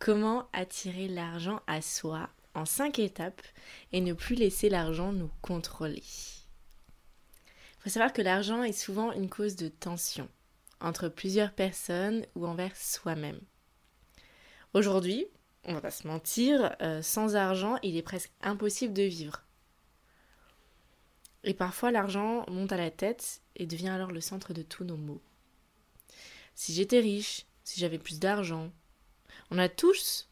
Comment 0.00 0.48
attirer 0.54 1.08
l'argent 1.08 1.60
à 1.66 1.82
soi 1.82 2.30
en 2.54 2.64
5 2.64 2.98
étapes 3.00 3.42
et 3.92 4.00
ne 4.00 4.14
plus 4.14 4.34
laisser 4.34 4.70
l'argent 4.70 5.12
nous 5.12 5.30
contrôler? 5.42 6.02
Il 6.02 7.82
faut 7.82 7.90
savoir 7.90 8.14
que 8.14 8.22
l'argent 8.22 8.62
est 8.62 8.72
souvent 8.72 9.12
une 9.12 9.28
cause 9.28 9.56
de 9.56 9.68
tension 9.68 10.26
entre 10.80 11.10
plusieurs 11.10 11.52
personnes 11.52 12.24
ou 12.34 12.46
envers 12.46 12.74
soi-même. 12.76 13.42
Aujourd'hui, 14.72 15.26
on 15.64 15.74
va 15.74 15.82
pas 15.82 15.90
se 15.90 16.08
mentir, 16.08 16.74
euh, 16.80 17.02
sans 17.02 17.36
argent, 17.36 17.76
il 17.82 17.98
est 17.98 18.02
presque 18.02 18.32
impossible 18.40 18.94
de 18.94 19.02
vivre. 19.02 19.44
Et 21.44 21.52
parfois 21.52 21.90
l'argent 21.90 22.46
monte 22.48 22.72
à 22.72 22.78
la 22.78 22.90
tête 22.90 23.42
et 23.54 23.66
devient 23.66 23.90
alors 23.90 24.12
le 24.12 24.22
centre 24.22 24.54
de 24.54 24.62
tous 24.62 24.84
nos 24.84 24.96
maux. 24.96 25.20
Si 26.54 26.72
j'étais 26.72 27.00
riche, 27.00 27.44
si 27.64 27.78
j'avais 27.78 27.98
plus 27.98 28.18
d'argent, 28.18 28.72
on 29.50 29.58
a 29.58 29.68
tous, 29.68 30.28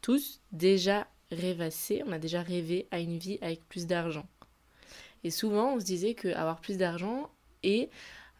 tous 0.00 0.40
déjà 0.52 1.06
rêvassé, 1.30 2.02
on 2.06 2.12
a 2.12 2.18
déjà 2.18 2.42
rêvé 2.42 2.86
à 2.90 3.00
une 3.00 3.18
vie 3.18 3.38
avec 3.40 3.68
plus 3.68 3.86
d'argent. 3.86 4.26
Et 5.24 5.30
souvent 5.30 5.74
on 5.74 5.80
se 5.80 5.84
disait 5.84 6.14
que 6.14 6.28
avoir 6.28 6.60
plus 6.60 6.76
d'argent 6.76 7.30
est 7.62 7.90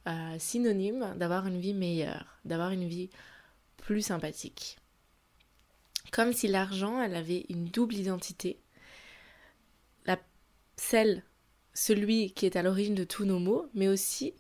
euh, 0.06 0.36
synonyme 0.38 1.14
d'avoir 1.16 1.46
une 1.46 1.60
vie 1.60 1.74
meilleure, 1.74 2.38
d'avoir 2.44 2.70
une 2.70 2.86
vie 2.86 3.10
plus 3.78 4.02
sympathique. 4.02 4.78
Comme 6.12 6.32
si 6.32 6.46
l'argent, 6.46 7.00
elle 7.00 7.16
avait 7.16 7.46
une 7.48 7.64
double 7.64 7.94
identité. 7.94 8.58
Celle 10.76 11.22
celui 11.72 12.32
qui 12.32 12.46
est 12.46 12.56
à 12.56 12.62
l'origine 12.62 12.94
de 12.94 13.04
tous 13.04 13.24
nos 13.24 13.38
maux, 13.38 13.66
mais 13.74 13.88
aussi 13.88 14.34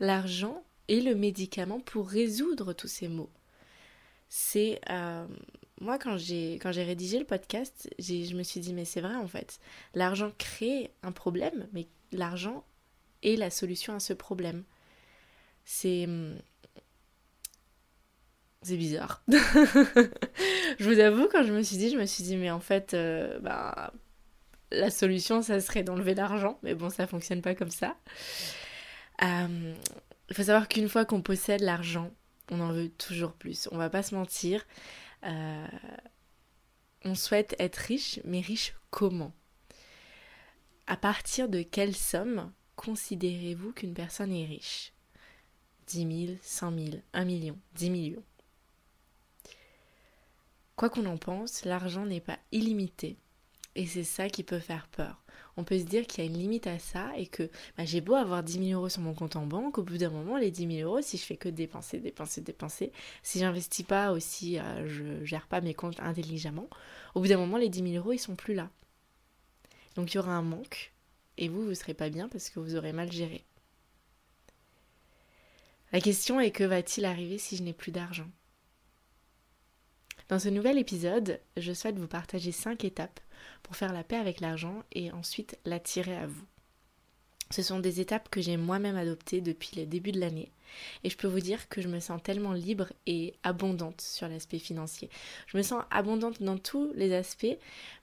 l'argent 0.00 0.64
et 0.88 1.00
le 1.00 1.14
médicament 1.14 1.80
pour 1.80 2.08
résoudre 2.08 2.72
tous 2.72 2.88
ces 2.88 3.08
maux. 3.08 3.30
C'est 4.28 4.80
euh, 4.90 5.26
moi 5.80 5.98
quand 5.98 6.16
j'ai 6.16 6.54
quand 6.54 6.72
j'ai 6.72 6.82
rédigé 6.84 7.18
le 7.18 7.24
podcast, 7.24 7.88
je 7.98 8.34
me 8.34 8.42
suis 8.42 8.60
dit 8.60 8.72
mais 8.74 8.84
c'est 8.84 9.00
vrai 9.00 9.14
en 9.14 9.28
fait, 9.28 9.60
l'argent 9.94 10.32
crée 10.38 10.90
un 11.02 11.12
problème, 11.12 11.68
mais 11.72 11.86
l'argent 12.12 12.64
est 13.22 13.36
la 13.36 13.50
solution 13.50 13.94
à 13.94 14.00
ce 14.00 14.12
problème. 14.12 14.64
C'est 15.64 16.08
c'est 18.64 18.76
bizarre. 18.78 19.22
je 19.28 20.84
vous 20.84 20.98
avoue, 20.98 21.28
quand 21.30 21.44
je 21.44 21.52
me 21.52 21.62
suis 21.62 21.76
dit, 21.76 21.90
je 21.90 21.98
me 21.98 22.06
suis 22.06 22.24
dit, 22.24 22.36
mais 22.36 22.50
en 22.50 22.60
fait, 22.60 22.94
euh, 22.94 23.38
bah, 23.40 23.92
la 24.72 24.90
solution, 24.90 25.42
ça 25.42 25.60
serait 25.60 25.82
d'enlever 25.82 26.14
l'argent, 26.14 26.58
mais 26.62 26.74
bon, 26.74 26.88
ça 26.88 27.06
fonctionne 27.06 27.42
pas 27.42 27.54
comme 27.54 27.70
ça. 27.70 27.94
Euh, 29.22 29.74
il 30.30 30.34
faut 30.34 30.44
savoir 30.44 30.66
qu'une 30.66 30.88
fois 30.88 31.04
qu'on 31.04 31.20
possède 31.20 31.60
l'argent, 31.60 32.10
on 32.50 32.60
en 32.60 32.72
veut 32.72 32.90
toujours 32.90 33.32
plus. 33.32 33.68
On 33.72 33.78
va 33.78 33.90
pas 33.90 34.02
se 34.02 34.14
mentir. 34.14 34.64
Euh, 35.24 35.66
on 37.04 37.14
souhaite 37.14 37.54
être 37.58 37.76
riche, 37.76 38.20
mais 38.24 38.40
riche 38.40 38.74
comment? 38.90 39.32
À 40.86 40.96
partir 40.96 41.48
de 41.48 41.62
quelle 41.62 41.96
somme 41.96 42.52
considérez-vous 42.76 43.72
qu'une 43.72 43.94
personne 43.94 44.32
est 44.32 44.46
riche? 44.46 44.92
10 45.86 46.26
000, 46.26 46.38
100 46.42 46.78
000, 46.78 46.88
1 47.12 47.24
million, 47.24 47.58
10 47.74 47.90
millions. 47.90 48.24
Quoi 50.76 50.90
qu'on 50.90 51.06
en 51.06 51.16
pense, 51.16 51.64
l'argent 51.64 52.04
n'est 52.04 52.20
pas 52.20 52.38
illimité. 52.52 53.16
Et 53.74 53.86
c'est 53.86 54.04
ça 54.04 54.28
qui 54.28 54.42
peut 54.42 54.58
faire 54.58 54.88
peur. 54.88 55.23
On 55.56 55.64
peut 55.64 55.78
se 55.78 55.84
dire 55.84 56.06
qu'il 56.06 56.24
y 56.24 56.26
a 56.26 56.30
une 56.30 56.36
limite 56.36 56.66
à 56.66 56.78
ça 56.78 57.12
et 57.16 57.26
que 57.26 57.44
bah, 57.76 57.84
j'ai 57.84 58.00
beau 58.00 58.14
avoir 58.14 58.42
10 58.42 58.68
000 58.68 58.78
euros 58.80 58.88
sur 58.88 59.02
mon 59.02 59.14
compte 59.14 59.36
en 59.36 59.46
banque, 59.46 59.78
au 59.78 59.82
bout 59.82 59.98
d'un 59.98 60.10
moment, 60.10 60.36
les 60.36 60.50
10 60.50 60.78
000 60.78 60.88
euros, 60.88 61.00
si 61.00 61.16
je 61.16 61.22
fais 61.22 61.36
que 61.36 61.48
dépenser, 61.48 62.00
dépenser, 62.00 62.40
dépenser, 62.40 62.92
si 63.22 63.38
j'investis 63.38 63.86
pas 63.86 64.10
aussi, 64.12 64.58
euh, 64.58 64.88
je 64.88 65.24
gère 65.24 65.46
pas 65.46 65.60
mes 65.60 65.74
comptes 65.74 66.00
intelligemment, 66.00 66.68
au 67.14 67.20
bout 67.20 67.28
d'un 67.28 67.38
moment, 67.38 67.56
les 67.56 67.68
10 67.68 67.92
000 67.92 67.94
euros, 67.94 68.12
ils 68.12 68.18
sont 68.18 68.34
plus 68.34 68.54
là. 68.54 68.68
Donc 69.94 70.12
il 70.12 70.16
y 70.16 70.20
aura 70.20 70.32
un 70.32 70.42
manque 70.42 70.92
et 71.38 71.48
vous, 71.48 71.64
vous 71.64 71.74
serez 71.74 71.94
pas 71.94 72.10
bien 72.10 72.28
parce 72.28 72.50
que 72.50 72.58
vous 72.58 72.76
aurez 72.76 72.92
mal 72.92 73.12
géré. 73.12 73.44
La 75.92 76.00
question 76.00 76.40
est 76.40 76.50
que 76.50 76.64
va-t-il 76.64 77.04
arriver 77.04 77.38
si 77.38 77.56
je 77.56 77.62
n'ai 77.62 77.72
plus 77.72 77.92
d'argent? 77.92 78.28
Dans 80.28 80.38
ce 80.38 80.48
nouvel 80.48 80.78
épisode, 80.78 81.40
je 81.56 81.72
souhaite 81.72 81.98
vous 81.98 82.08
partager 82.08 82.50
5 82.50 82.84
étapes 82.84 83.20
pour 83.62 83.76
faire 83.76 83.92
la 83.92 84.04
paix 84.04 84.16
avec 84.16 84.40
l'argent 84.40 84.82
et 84.92 85.12
ensuite 85.12 85.58
l'attirer 85.64 86.16
à 86.16 86.26
vous. 86.26 86.44
Ce 87.50 87.62
sont 87.62 87.78
des 87.78 88.00
étapes 88.00 88.28
que 88.30 88.40
j'ai 88.40 88.56
moi-même 88.56 88.96
adoptées 88.96 89.40
depuis 89.40 89.76
le 89.76 89.86
début 89.86 90.12
de 90.12 90.20
l'année 90.20 90.50
et 91.02 91.10
je 91.10 91.16
peux 91.16 91.28
vous 91.28 91.40
dire 91.40 91.68
que 91.68 91.80
je 91.80 91.88
me 91.88 92.00
sens 92.00 92.22
tellement 92.22 92.52
libre 92.52 92.92
et 93.06 93.34
abondante 93.42 94.00
sur 94.00 94.28
l'aspect 94.28 94.58
financier. 94.58 95.10
Je 95.46 95.56
me 95.56 95.62
sens 95.62 95.84
abondante 95.90 96.42
dans 96.42 96.58
tous 96.58 96.92
les 96.94 97.14
aspects, 97.14 97.56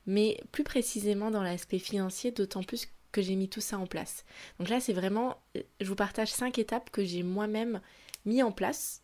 mais 0.05 0.39
plus 0.51 0.63
précisément 0.63 1.31
dans 1.31 1.43
l'aspect 1.43 1.79
financier, 1.79 2.31
d'autant 2.31 2.63
plus 2.63 2.87
que 3.11 3.21
j'ai 3.21 3.35
mis 3.35 3.49
tout 3.49 3.61
ça 3.61 3.77
en 3.77 3.87
place. 3.87 4.25
Donc 4.59 4.69
là, 4.69 4.79
c'est 4.79 4.93
vraiment, 4.93 5.37
je 5.55 5.85
vous 5.85 5.95
partage 5.95 6.31
cinq 6.31 6.57
étapes 6.57 6.89
que 6.89 7.03
j'ai 7.03 7.23
moi-même 7.23 7.81
mis 8.25 8.43
en 8.43 8.51
place 8.51 9.01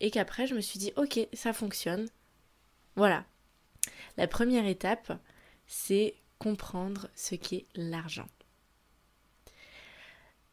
et 0.00 0.10
qu'après, 0.10 0.46
je 0.46 0.54
me 0.54 0.60
suis 0.60 0.78
dit, 0.78 0.92
ok, 0.96 1.26
ça 1.32 1.52
fonctionne. 1.52 2.08
Voilà, 2.96 3.24
la 4.16 4.26
première 4.26 4.66
étape, 4.66 5.12
c'est 5.66 6.14
comprendre 6.38 7.08
ce 7.14 7.34
qu'est 7.34 7.66
l'argent. 7.74 8.28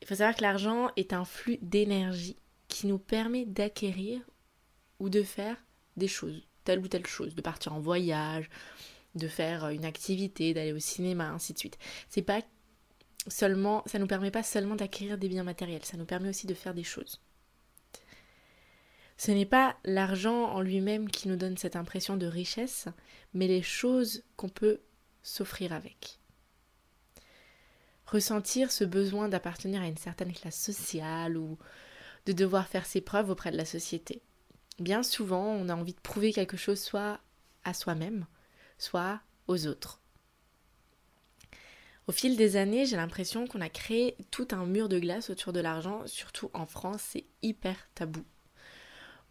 Il 0.01 0.07
faut 0.07 0.15
savoir 0.15 0.35
que 0.35 0.41
l'argent 0.41 0.91
est 0.95 1.13
un 1.13 1.25
flux 1.25 1.57
d'énergie 1.61 2.37
qui 2.67 2.87
nous 2.87 2.99
permet 2.99 3.45
d'acquérir 3.45 4.21
ou 4.99 5.09
de 5.09 5.23
faire 5.23 5.57
des 5.97 6.07
choses, 6.07 6.47
telle 6.63 6.79
ou 6.79 6.87
telle 6.87 7.07
chose, 7.07 7.35
de 7.35 7.41
partir 7.41 7.73
en 7.73 7.79
voyage, 7.79 8.49
de 9.15 9.27
faire 9.27 9.69
une 9.69 9.85
activité, 9.85 10.53
d'aller 10.53 10.73
au 10.73 10.79
cinéma, 10.79 11.29
ainsi 11.29 11.53
de 11.53 11.59
suite. 11.59 11.77
C'est 12.07 12.21
pas 12.21 12.41
seulement, 13.27 13.83
ça 13.85 13.99
nous 13.99 14.07
permet 14.07 14.31
pas 14.31 14.43
seulement 14.43 14.75
d'acquérir 14.75 15.17
des 15.17 15.27
biens 15.27 15.43
matériels, 15.43 15.83
ça 15.83 15.97
nous 15.97 16.05
permet 16.05 16.29
aussi 16.29 16.47
de 16.47 16.53
faire 16.53 16.73
des 16.73 16.83
choses. 16.83 17.19
Ce 19.19 19.31
n'est 19.31 19.45
pas 19.45 19.75
l'argent 19.83 20.45
en 20.45 20.61
lui-même 20.61 21.09
qui 21.11 21.27
nous 21.27 21.35
donne 21.35 21.57
cette 21.57 21.75
impression 21.75 22.15
de 22.15 22.25
richesse, 22.25 22.87
mais 23.33 23.47
les 23.47 23.61
choses 23.61 24.23
qu'on 24.37 24.47
peut 24.47 24.79
s'offrir 25.23 25.73
avec. 25.73 26.19
Ressentir 28.05 28.71
ce 28.71 28.85
besoin 28.85 29.27
d'appartenir 29.27 29.81
à 29.81 29.87
une 29.87 29.97
certaine 29.97 30.31
classe 30.31 30.57
sociale 30.57 31.35
ou 31.35 31.57
de 32.27 32.31
devoir 32.31 32.69
faire 32.69 32.85
ses 32.85 33.01
preuves 33.01 33.29
auprès 33.29 33.51
de 33.51 33.57
la 33.57 33.65
société. 33.65 34.21
Bien 34.79 35.03
souvent, 35.03 35.47
on 35.47 35.67
a 35.67 35.75
envie 35.75 35.95
de 35.95 35.99
prouver 35.99 36.31
quelque 36.31 36.55
chose 36.55 36.79
soit 36.79 37.19
à 37.65 37.73
soi-même, 37.73 38.25
soit 38.77 39.19
aux 39.47 39.67
autres. 39.67 39.99
Au 42.07 42.13
fil 42.13 42.37
des 42.37 42.55
années, 42.55 42.85
j'ai 42.85 42.95
l'impression 42.95 43.47
qu'on 43.47 43.59
a 43.59 43.67
créé 43.67 44.15
tout 44.31 44.47
un 44.51 44.65
mur 44.65 44.87
de 44.87 44.97
glace 44.97 45.29
autour 45.29 45.51
de 45.51 45.59
l'argent, 45.59 46.07
surtout 46.07 46.49
en 46.53 46.65
France, 46.65 47.01
c'est 47.01 47.25
hyper 47.41 47.75
tabou. 47.95 48.23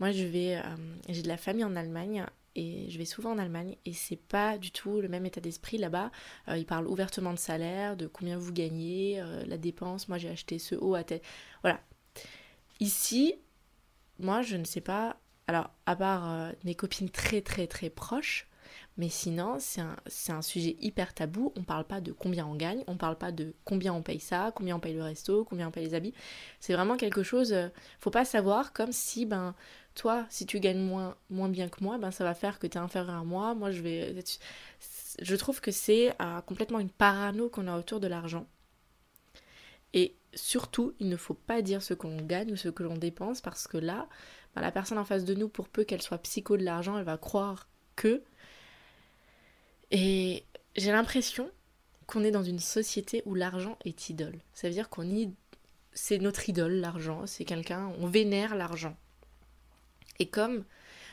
Moi, 0.01 0.13
je 0.13 0.25
vais, 0.25 0.57
euh, 0.57 0.63
j'ai 1.09 1.23
de 1.23 1.29
la 1.29 1.37
famille 1.37 1.65
en 1.65 1.75
Allemagne 1.75 2.25
et 2.55 2.89
je 2.89 2.99
vais 2.99 3.05
souvent 3.05 3.33
en 3.33 3.39
Allemagne 3.39 3.77
et 3.85 3.93
c'est 3.93 4.17
pas 4.17 4.59
du 4.59 4.71
tout 4.71 5.01
le 5.01 5.09
même 5.09 5.27
état 5.27 5.41
d'esprit 5.41 5.79
là-bas. 5.79 6.11
Euh, 6.49 6.57
ils 6.57 6.67
parlent 6.67 6.87
ouvertement 6.87 7.33
de 7.33 7.39
salaire, 7.39 7.97
de 7.97 8.07
combien 8.07 8.39
vous 8.39 8.53
gagnez, 8.53 9.21
euh, 9.21 9.45
la 9.47 9.59
dépense. 9.59 10.09
Moi, 10.09 10.19
j'ai 10.19 10.29
acheté 10.29 10.59
ce 10.59 10.77
haut 10.77 10.95
à 10.95 11.03
tête. 11.03 11.25
Voilà. 11.63 11.81
Ici, 12.81 13.35
moi, 14.21 14.43
je 14.43 14.57
ne 14.57 14.65
sais 14.65 14.81
pas. 14.81 15.17
Alors, 15.49 15.71
à 15.87 15.97
part 15.97 16.53
mes 16.65 16.75
copines 16.75 17.09
très 17.09 17.41
très 17.41 17.67
très 17.67 17.89
proches, 17.89 18.47
mais 18.99 19.09
sinon, 19.09 19.57
c'est 19.59 19.81
un, 19.81 19.97
un, 20.29 20.43
sujet 20.43 20.77
hyper 20.81 21.15
tabou. 21.15 21.55
On 21.57 21.63
parle 21.63 21.85
pas 21.85 22.03
de 22.03 22.13
combien 22.13 22.47
on 22.47 22.55
gagne, 22.55 22.85
on 22.87 22.99
parle 22.99 23.17
pas 23.17 23.33
de 23.33 23.55
combien 23.65 23.95
on 23.95 24.03
paye 24.03 24.21
ça, 24.21 24.53
combien 24.55 24.77
on 24.77 24.81
paye 24.81 24.93
le 24.93 25.03
resto, 25.03 25.45
combien 25.45 25.69
on 25.69 25.71
paye 25.71 25.87
les 25.87 25.95
habits. 25.95 26.13
C'est 26.61 26.75
vraiment 26.75 26.99
quelque 26.99 27.23
chose. 27.23 27.57
faut 27.99 28.11
pas 28.11 28.27
savoir 28.27 28.75
comme 28.75 28.93
si 28.93 29.25
ben 29.25 29.55
toi, 29.99 30.27
si 30.31 30.47
tu 30.47 30.61
gagnes 30.61 30.81
moins, 30.81 31.49
bien 31.49 31.69
que 31.69 31.83
moi, 31.83 31.99
ben 31.99 32.13
ça 32.13 32.25
va 32.25 32.33
faire 32.33 32.59
que 32.59 32.67
tu 32.67 32.79
es 32.79 32.81
inférieur 32.81 33.17
à 33.17 33.25
moi. 33.25 33.55
Moi, 33.55 33.73
je 33.73 33.83
vais. 33.83 34.15
Je 35.21 35.37
trouve 35.37 35.61
que 35.61 35.73
c'est 35.73 36.15
euh, 36.23 36.41
complètement 36.43 36.79
une 36.79 36.89
parano 36.89 37.49
qu'on 37.49 37.67
a 37.67 37.77
autour 37.77 37.99
de 37.99 38.07
l'argent. 38.07 38.47
Et 39.95 40.15
surtout, 40.35 40.95
il 41.01 41.09
ne 41.09 41.17
faut 41.17 41.35
pas 41.35 41.63
dire 41.63 41.83
ce 41.83 41.95
qu'on 41.95 42.17
gagne 42.19 42.53
ou 42.53 42.57
ce 42.57 42.69
que 42.69 42.85
l'on 42.85 42.97
dépense 42.97 43.41
parce 43.41 43.67
que 43.67 43.77
là, 43.77 44.09
ben, 44.55 44.63
la 44.63 44.71
personne 44.71 44.99
en 44.99 45.05
face 45.05 45.25
de 45.25 45.35
nous, 45.35 45.49
pour 45.49 45.69
peu 45.69 45.83
qu'elle 45.83 46.03
soit 46.03 46.19
psycho 46.19 46.57
de 46.57 46.65
l'argent, 46.65 46.97
elle 46.97 47.05
va 47.05 47.19
croire 47.19 47.69
que 47.97 48.23
Et 49.91 50.45
j'ai 50.77 50.93
l'impression 50.93 51.51
qu'on 52.07 52.23
est 52.23 52.31
dans 52.31 52.45
une 52.45 52.61
société 52.61 53.23
où 53.27 53.35
l'argent 53.35 53.77
est 53.85 54.11
idole. 54.11 54.39
Ça 54.55 54.69
veut 54.69 54.75
dire 54.75 54.89
qu'on 54.91 55.11
y... 55.11 55.35
c'est 55.93 56.19
notre 56.19 56.49
idole, 56.49 56.75
l'argent. 56.75 57.27
C'est 57.27 57.45
quelqu'un, 57.45 57.93
on 57.99 58.07
vénère 58.07 58.55
l'argent. 58.55 58.97
Et 60.19 60.29
comme 60.29 60.65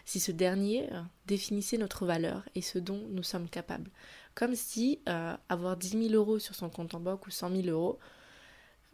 si 0.06 0.19
ce 0.19 0.31
dernier 0.31 0.92
euh, 0.94 1.02
définissait 1.25 1.78
notre 1.78 2.06
valeur 2.06 2.48
et 2.54 2.62
ce 2.62 2.78
dont 2.78 3.02
nous 3.10 3.24
sommes 3.24 3.50
capables. 3.50 3.90
Comme 4.36 4.56
si 4.56 5.00
euh, 5.10 5.36
avoir 5.50 5.78
10 5.78 6.10
000 6.10 6.13
euros 6.13 6.40
sur 6.40 6.56
son 6.56 6.69
compte 6.69 6.94
en 6.94 7.00
banque 7.00 7.25
ou 7.25 7.31
100 7.31 7.63
000 7.63 7.68
euros 7.68 8.00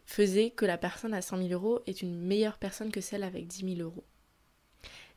faisait 0.05 0.49
que 0.49 0.65
la 0.65 0.77
personne 0.77 1.13
à 1.13 1.21
100 1.21 1.37
000 1.37 1.49
euros 1.49 1.81
est 1.85 2.01
une 2.01 2.17
meilleure 2.17 2.57
personne 2.57 2.91
que 2.91 3.01
celle 3.01 3.23
avec 3.23 3.47
10 3.47 3.75
000 3.75 3.87
euros. 3.87 4.05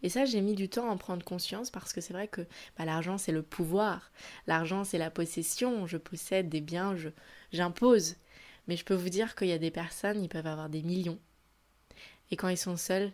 Et 0.03 0.11
ça, 0.11 0.27
j'ai 0.27 0.43
mis 0.43 0.55
du 0.55 0.69
temps 0.69 0.89
à 0.89 0.93
en 0.93 0.99
prendre 0.99 1.25
conscience 1.25 1.71
parce 1.71 1.93
que 1.93 2.03
c'est 2.03 2.13
vrai 2.13 2.29
que 2.29 2.43
bah, 2.77 2.85
l'argent, 2.85 3.17
c'est 3.17 3.33
le 3.33 3.43
pouvoir. 3.43 4.13
L'argent, 4.47 4.85
c'est 4.85 4.99
la 4.99 5.11
possession. 5.11 5.87
Je 5.87 5.97
possède 5.97 6.51
des 6.51 6.61
biens, 6.61 6.95
j'impose. 7.53 8.17
Mais 8.69 8.77
je 8.77 8.85
peux 8.85 8.95
vous 8.95 9.09
dire 9.09 9.35
qu'il 9.35 9.49
y 9.49 9.53
a 9.53 9.59
des 9.59 9.71
personnes, 9.71 10.23
ils 10.23 10.29
peuvent 10.29 10.47
avoir 10.47 10.69
des 10.69 10.83
millions. 10.83 11.19
Et 12.31 12.37
quand 12.37 12.49
ils 12.49 12.59
sont 12.59 12.77
seuls 12.77 13.13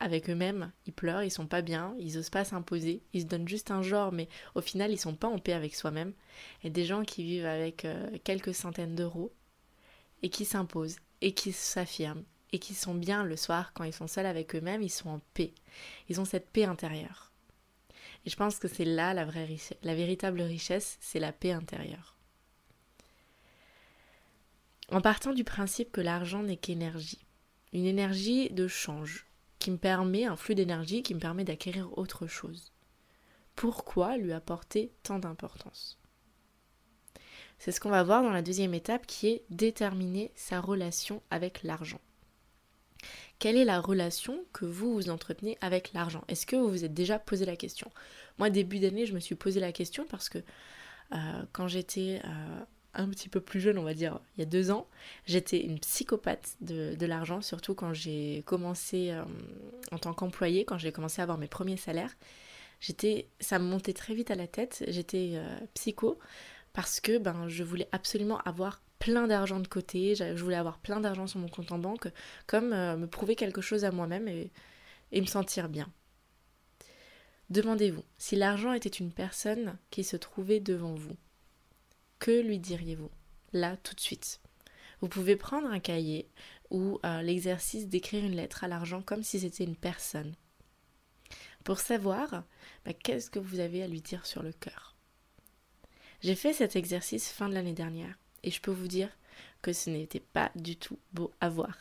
avec 0.00 0.30
eux-mêmes, 0.30 0.72
ils 0.86 0.92
pleurent, 0.92 1.24
ils 1.24 1.30
sont 1.30 1.46
pas 1.46 1.62
bien, 1.62 1.94
ils 1.98 2.18
osent 2.18 2.30
pas 2.30 2.44
s'imposer, 2.44 3.02
ils 3.12 3.22
se 3.22 3.26
donnent 3.26 3.48
juste 3.48 3.70
un 3.70 3.82
genre, 3.82 4.12
mais 4.12 4.28
au 4.54 4.60
final, 4.60 4.92
ils 4.92 4.98
sont 4.98 5.14
pas 5.14 5.28
en 5.28 5.38
paix 5.38 5.52
avec 5.52 5.74
soi-même. 5.74 6.12
Et 6.62 6.70
des 6.70 6.84
gens 6.84 7.02
qui 7.02 7.24
vivent 7.24 7.46
avec 7.46 7.84
euh, 7.84 8.10
quelques 8.22 8.54
centaines 8.54 8.94
d'euros 8.94 9.32
et 10.22 10.30
qui 10.30 10.44
s'imposent 10.44 10.98
et 11.20 11.32
qui 11.32 11.52
s'affirment 11.52 12.24
et 12.52 12.58
qui 12.58 12.74
sont 12.74 12.94
bien 12.94 13.24
le 13.24 13.36
soir 13.36 13.72
quand 13.74 13.84
ils 13.84 13.92
sont 13.92 14.06
seuls 14.06 14.26
avec 14.26 14.54
eux-mêmes, 14.54 14.82
ils 14.82 14.90
sont 14.90 15.10
en 15.10 15.20
paix. 15.34 15.52
Ils 16.08 16.20
ont 16.20 16.24
cette 16.24 16.48
paix 16.48 16.64
intérieure. 16.64 17.32
Et 18.24 18.30
je 18.30 18.36
pense 18.36 18.58
que 18.58 18.68
c'est 18.68 18.84
là 18.84 19.14
la 19.14 19.24
vraie 19.24 19.48
la 19.82 19.94
véritable 19.94 20.40
richesse, 20.40 20.96
c'est 21.00 21.20
la 21.20 21.32
paix 21.32 21.52
intérieure. 21.52 22.16
En 24.90 25.00
partant 25.02 25.34
du 25.34 25.44
principe 25.44 25.92
que 25.92 26.00
l'argent 26.00 26.42
n'est 26.42 26.56
qu'énergie, 26.56 27.20
une 27.74 27.84
énergie 27.84 28.48
de 28.50 28.66
change 28.66 29.27
qui 29.58 29.70
me 29.70 29.78
permet 29.78 30.24
un 30.24 30.36
flux 30.36 30.54
d'énergie 30.54 31.02
qui 31.02 31.14
me 31.14 31.20
permet 31.20 31.44
d'acquérir 31.44 31.96
autre 31.98 32.26
chose. 32.26 32.72
Pourquoi 33.56 34.16
lui 34.16 34.32
apporter 34.32 34.92
tant 35.02 35.18
d'importance? 35.18 35.98
C'est 37.58 37.72
ce 37.72 37.80
qu'on 37.80 37.90
va 37.90 38.04
voir 38.04 38.22
dans 38.22 38.30
la 38.30 38.42
deuxième 38.42 38.74
étape 38.74 39.06
qui 39.06 39.28
est 39.28 39.44
déterminer 39.50 40.30
sa 40.36 40.60
relation 40.60 41.22
avec 41.30 41.64
l'argent. 41.64 42.00
Quelle 43.38 43.56
est 43.56 43.64
la 43.64 43.80
relation 43.80 44.44
que 44.52 44.64
vous 44.64 44.94
vous 44.94 45.10
entretenez 45.10 45.58
avec 45.60 45.92
l'argent? 45.92 46.24
Est-ce 46.28 46.46
que 46.46 46.56
vous 46.56 46.68
vous 46.68 46.84
êtes 46.84 46.94
déjà 46.94 47.18
posé 47.18 47.44
la 47.44 47.56
question? 47.56 47.90
Moi, 48.38 48.50
début 48.50 48.78
d'année, 48.78 49.06
je 49.06 49.14
me 49.14 49.20
suis 49.20 49.34
posé 49.34 49.60
la 49.60 49.72
question 49.72 50.06
parce 50.08 50.28
que 50.28 50.38
euh, 51.12 51.42
quand 51.52 51.68
j'étais 51.68 52.20
euh, 52.24 52.64
un 52.94 53.08
petit 53.08 53.28
peu 53.28 53.40
plus 53.40 53.60
jeune, 53.60 53.78
on 53.78 53.82
va 53.82 53.94
dire, 53.94 54.20
il 54.36 54.40
y 54.40 54.42
a 54.42 54.46
deux 54.46 54.70
ans, 54.70 54.88
j'étais 55.26 55.60
une 55.60 55.78
psychopathe 55.78 56.56
de, 56.60 57.06
l'argent, 57.06 57.40
surtout 57.42 57.74
quand 57.74 57.92
j'ai 57.92 58.42
commencé 58.46 59.10
euh, 59.10 59.24
en 59.92 59.98
tant 59.98 60.14
qu'employée, 60.14 60.64
quand 60.64 60.78
j'ai 60.78 60.92
commencé 60.92 61.20
à 61.20 61.24
avoir 61.24 61.38
mes 61.38 61.48
premiers 61.48 61.76
salaires. 61.76 62.16
J'étais, 62.80 63.28
ça 63.40 63.58
me 63.58 63.64
montait 63.64 63.92
très 63.92 64.14
vite 64.14 64.30
à 64.30 64.36
la 64.36 64.46
tête, 64.46 64.84
j'étais 64.86 65.40
psycho 65.74 66.18
parce 66.72 67.00
que 67.00 67.18
ben, 67.18 67.48
je 67.48 67.64
voulais 67.64 67.88
absolument 67.90 68.38
avoir 68.38 68.80
plein 68.98 69.26
d'argent 69.26 69.60
de 69.60 69.68
côté, 69.68 70.14
je 70.14 70.42
voulais 70.42 70.56
avoir 70.56 70.78
plein 70.78 71.00
d'argent 71.00 71.26
sur 71.26 71.40
mon 71.40 71.48
compte 71.48 71.72
en 71.72 71.78
banque, 71.78 72.08
comme 72.46 72.72
euh, 72.72 72.96
me 72.96 73.06
prouver 73.06 73.36
quelque 73.36 73.60
chose 73.60 73.84
à 73.84 73.90
moi-même 73.90 74.28
et, 74.28 74.50
me 75.12 75.26
sentir 75.26 75.68
bien. 75.68 75.88
Demandez-vous, 77.50 78.04
si 78.18 78.36
l'argent 78.36 78.72
était 78.72 78.88
une 78.88 79.12
personne 79.12 79.78
qui 79.90 80.04
se 80.04 80.16
trouvait 80.16 80.60
devant 80.60 80.94
vous, 80.94 81.16
que 82.18 82.40
lui 82.40 82.58
diriez-vous 82.58 83.10
Là, 83.52 83.76
tout 83.76 83.94
de 83.94 84.00
suite. 84.00 84.40
Vous 85.00 85.08
pouvez 85.08 85.36
prendre 85.36 85.68
un 85.68 85.80
cahier 85.80 86.28
ou 86.70 86.98
euh, 87.04 87.22
l'exercice 87.22 87.88
d'écrire 87.88 88.24
une 88.24 88.36
lettre 88.36 88.64
à 88.64 88.68
l'argent 88.68 89.00
comme 89.00 89.22
si 89.22 89.40
c'était 89.40 89.64
une 89.64 89.76
personne. 89.76 90.34
Pour 91.64 91.78
savoir 91.78 92.44
bah, 92.84 92.92
qu'est-ce 92.92 93.30
que 93.30 93.38
vous 93.38 93.60
avez 93.60 93.82
à 93.82 93.88
lui 93.88 94.00
dire 94.00 94.26
sur 94.26 94.42
le 94.42 94.52
cœur. 94.52 94.96
J'ai 96.20 96.34
fait 96.34 96.52
cet 96.52 96.76
exercice 96.76 97.30
fin 97.30 97.48
de 97.48 97.54
l'année 97.54 97.74
dernière 97.74 98.18
et 98.42 98.50
je 98.50 98.60
peux 98.60 98.72
vous 98.72 98.88
dire 98.88 99.10
que 99.62 99.72
ce 99.72 99.90
n'était 99.90 100.20
pas 100.20 100.50
du 100.56 100.76
tout 100.76 100.98
beau 101.12 101.32
à 101.40 101.48
voir. 101.48 101.76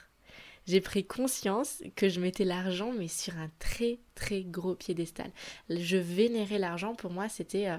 J'ai 0.68 0.82
pris 0.82 1.06
conscience 1.06 1.82
que 1.96 2.10
je 2.10 2.20
mettais 2.20 2.44
l'argent 2.44 2.92
mais 2.92 3.08
sur 3.08 3.38
un 3.38 3.50
très 3.58 4.00
très 4.16 4.44
gros 4.44 4.76
piédestal. 4.76 5.32
Je 5.70 5.98
vénérais 5.98 6.60
l'argent, 6.60 6.94
pour 6.94 7.12
moi 7.12 7.30
c'était 7.30 7.70
euh, 7.70 7.78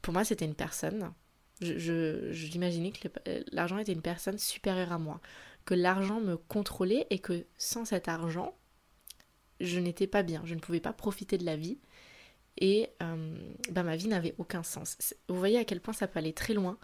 pour 0.00 0.14
moi 0.14 0.24
c'était 0.24 0.44
une 0.44 0.54
personne. 0.54 1.12
Je, 1.60 2.32
j'imaginais 2.32 2.92
que 2.92 3.08
l'argent 3.52 3.78
était 3.78 3.92
une 3.92 4.02
personne 4.02 4.38
supérieure 4.38 4.92
à 4.92 4.98
moi, 4.98 5.20
que 5.64 5.74
l'argent 5.74 6.20
me 6.20 6.36
contrôlait 6.36 7.06
et 7.10 7.18
que 7.18 7.44
sans 7.58 7.84
cet 7.84 8.08
argent, 8.08 8.56
je 9.60 9.78
n'étais 9.78 10.06
pas 10.06 10.22
bien, 10.22 10.42
je 10.44 10.54
ne 10.54 10.60
pouvais 10.60 10.80
pas 10.80 10.92
profiter 10.92 11.36
de 11.36 11.44
la 11.44 11.56
vie 11.56 11.78
et 12.58 12.88
euh, 13.02 13.54
bah, 13.70 13.82
ma 13.82 13.96
vie 13.96 14.08
n'avait 14.08 14.34
aucun 14.38 14.62
sens. 14.62 14.96
Vous 15.28 15.38
voyez 15.38 15.58
à 15.58 15.64
quel 15.64 15.80
point 15.80 15.94
ça 15.94 16.08
peut 16.08 16.18
aller 16.18 16.32
très 16.32 16.54
loin, 16.54 16.78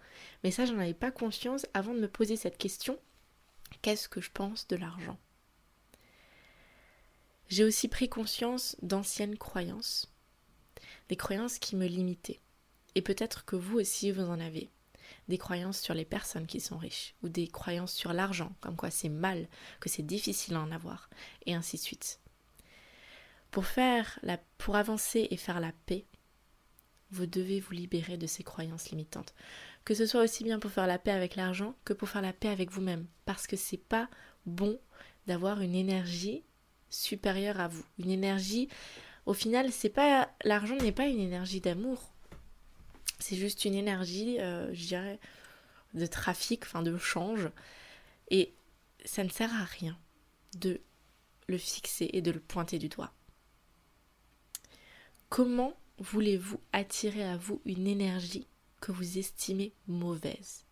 mais 0.44 0.50
ça 0.50 0.66
j'en 0.66 0.78
avais 0.78 0.94
pas 0.94 1.10
conscience 1.10 1.66
avant 1.74 1.94
de 1.94 2.00
me 2.00 2.08
poser 2.08 2.36
cette 2.36 2.58
question. 2.58 2.98
Qu'est-ce 3.82 4.08
que 4.08 4.20
je 4.20 4.30
pense 4.30 4.68
de 4.68 4.76
l'argent? 4.76 5.18
J'ai 7.48 7.64
aussi 7.64 7.88
pris 7.88 8.08
conscience 8.08 8.76
d'anciennes 8.82 9.38
croyances, 9.38 10.12
des 11.08 11.16
croyances 11.16 11.58
qui 11.58 11.76
me 11.76 11.86
limitaient. 11.86 12.40
Et 12.96 13.02
peut-être 13.02 13.44
que 13.44 13.56
vous 13.56 13.78
aussi 13.78 14.10
vous 14.10 14.24
en 14.24 14.40
avez. 14.40 14.70
Des 15.28 15.38
croyances 15.38 15.80
sur 15.80 15.92
les 15.92 16.06
personnes 16.06 16.46
qui 16.46 16.60
sont 16.60 16.78
riches, 16.78 17.14
ou 17.22 17.28
des 17.28 17.46
croyances 17.46 17.92
sur 17.92 18.12
l'argent, 18.12 18.52
comme 18.60 18.74
quoi 18.74 18.90
c'est 18.90 19.10
mal, 19.10 19.48
que 19.80 19.88
c'est 19.88 20.02
difficile 20.02 20.54
à 20.54 20.60
en 20.60 20.72
avoir, 20.72 21.10
et 21.44 21.54
ainsi 21.54 21.76
de 21.76 21.82
suite. 21.82 22.20
Pour 23.50 23.66
faire 23.66 24.18
la, 24.22 24.38
pour 24.56 24.76
avancer 24.76 25.28
et 25.30 25.36
faire 25.36 25.60
la 25.60 25.72
paix, 25.84 26.06
vous 27.10 27.26
devez 27.26 27.60
vous 27.60 27.72
libérer 27.72 28.16
de 28.16 28.26
ces 28.26 28.42
croyances 28.42 28.90
limitantes. 28.90 29.34
Que 29.84 29.94
ce 29.94 30.06
soit 30.06 30.22
aussi 30.22 30.42
bien 30.42 30.58
pour 30.58 30.70
faire 30.70 30.86
la 30.86 30.98
paix 30.98 31.12
avec 31.12 31.36
l'argent 31.36 31.76
que 31.84 31.92
pour 31.92 32.08
faire 32.08 32.22
la 32.22 32.32
paix 32.32 32.48
avec 32.48 32.70
vous-même. 32.70 33.06
Parce 33.26 33.46
que 33.46 33.56
c'est 33.56 33.76
pas 33.76 34.08
bon 34.46 34.80
d'avoir 35.26 35.60
une 35.60 35.74
énergie 35.74 36.44
supérieure 36.88 37.60
à 37.60 37.68
vous. 37.68 37.84
Une 37.98 38.10
énergie, 38.10 38.68
au 39.26 39.34
final, 39.34 39.70
c'est 39.70 39.90
pas 39.90 40.30
l'argent 40.44 40.76
n'est 40.76 40.92
pas 40.92 41.06
une 41.06 41.20
énergie 41.20 41.60
d'amour. 41.60 42.15
C'est 43.18 43.36
juste 43.36 43.64
une 43.64 43.74
énergie, 43.74 44.40
euh, 44.40 44.72
je 44.74 44.86
dirais, 44.86 45.18
de 45.94 46.06
trafic, 46.06 46.64
enfin 46.64 46.82
de 46.82 46.96
change. 46.98 47.48
Et 48.30 48.52
ça 49.04 49.24
ne 49.24 49.28
sert 49.28 49.52
à 49.54 49.64
rien 49.64 49.98
de 50.58 50.80
le 51.48 51.58
fixer 51.58 52.10
et 52.12 52.22
de 52.22 52.30
le 52.30 52.40
pointer 52.40 52.78
du 52.78 52.88
doigt. 52.88 53.12
Comment 55.28 55.74
voulez-vous 55.98 56.60
attirer 56.72 57.24
à 57.24 57.36
vous 57.36 57.60
une 57.64 57.86
énergie 57.86 58.46
que 58.80 58.92
vous 58.92 59.18
estimez 59.18 59.72
mauvaise? 59.86 60.64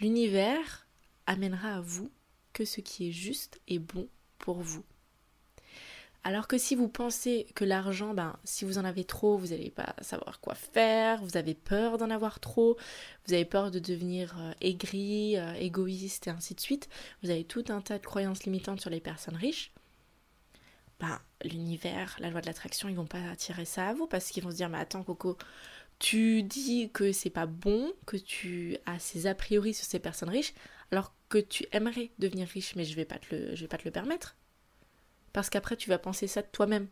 L'univers 0.00 0.86
amènera 1.26 1.74
à 1.74 1.80
vous 1.80 2.10
que 2.52 2.64
ce 2.64 2.80
qui 2.80 3.08
est 3.08 3.12
juste 3.12 3.60
et 3.68 3.78
bon 3.78 4.08
pour 4.38 4.60
vous. 4.60 4.84
Alors 6.28 6.46
que 6.46 6.58
si 6.58 6.74
vous 6.74 6.88
pensez 6.88 7.46
que 7.54 7.64
l'argent, 7.64 8.12
ben, 8.12 8.36
si 8.44 8.66
vous 8.66 8.76
en 8.76 8.84
avez 8.84 9.04
trop, 9.04 9.38
vous 9.38 9.46
n'allez 9.46 9.70
pas 9.70 9.94
savoir 10.02 10.40
quoi 10.40 10.54
faire, 10.54 11.24
vous 11.24 11.38
avez 11.38 11.54
peur 11.54 11.96
d'en 11.96 12.10
avoir 12.10 12.38
trop, 12.38 12.76
vous 13.26 13.32
avez 13.32 13.46
peur 13.46 13.70
de 13.70 13.78
devenir 13.78 14.36
euh, 14.38 14.52
aigri, 14.60 15.38
euh, 15.38 15.54
égoïste 15.54 16.26
et 16.26 16.30
ainsi 16.30 16.54
de 16.54 16.60
suite, 16.60 16.90
vous 17.22 17.30
avez 17.30 17.44
tout 17.44 17.64
un 17.70 17.80
tas 17.80 17.96
de 17.98 18.04
croyances 18.04 18.44
limitantes 18.44 18.82
sur 18.82 18.90
les 18.90 19.00
personnes 19.00 19.36
riches, 19.36 19.72
ben, 21.00 21.18
l'univers, 21.44 22.14
la 22.20 22.28
loi 22.28 22.42
de 22.42 22.46
l'attraction, 22.46 22.90
ils 22.90 22.96
vont 22.96 23.06
pas 23.06 23.30
attirer 23.30 23.64
ça 23.64 23.88
à 23.88 23.94
vous 23.94 24.06
parce 24.06 24.28
qu'ils 24.28 24.44
vont 24.44 24.50
se 24.50 24.56
dire 24.56 24.68
mais 24.68 24.76
attends 24.76 25.04
Coco, 25.04 25.38
tu 25.98 26.42
dis 26.42 26.90
que 26.92 27.10
c'est 27.10 27.30
pas 27.30 27.46
bon, 27.46 27.90
que 28.04 28.18
tu 28.18 28.76
as 28.84 28.98
ces 28.98 29.26
a 29.26 29.34
priori 29.34 29.72
sur 29.72 29.86
ces 29.86 29.98
personnes 29.98 30.28
riches, 30.28 30.52
alors 30.92 31.14
que 31.30 31.38
tu 31.38 31.64
aimerais 31.72 32.10
devenir 32.18 32.48
riche, 32.48 32.76
mais 32.76 32.84
je 32.84 32.96
vais 32.96 33.04
vais 33.08 33.66
pas 33.66 33.78
te 33.78 33.84
le 33.86 33.90
permettre. 33.90 34.36
Parce 35.38 35.50
qu'après 35.50 35.76
tu 35.76 35.88
vas 35.88 36.00
penser 36.00 36.26
ça 36.26 36.42
de 36.42 36.48
toi-même. 36.48 36.88